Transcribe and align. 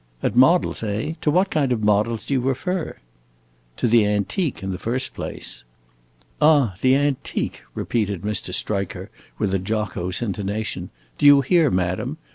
"At 0.23 0.35
models, 0.35 0.81
eh? 0.81 1.13
To 1.21 1.29
what 1.29 1.51
kind 1.51 1.71
of 1.71 1.83
models 1.83 2.25
do 2.25 2.33
you 2.33 2.41
refer?" 2.41 2.97
"To 3.77 3.87
the 3.87 4.03
antique, 4.07 4.63
in 4.63 4.71
the 4.71 4.79
first 4.79 5.13
place." 5.13 5.63
"Ah, 6.41 6.73
the 6.81 6.95
antique," 6.95 7.61
repeated 7.75 8.23
Mr. 8.23 8.51
Striker, 8.51 9.11
with 9.37 9.53
a 9.53 9.59
jocose 9.59 10.23
intonation. 10.23 10.89
"Do 11.19 11.27
you 11.27 11.41
hear, 11.41 11.69
madam? 11.69 12.17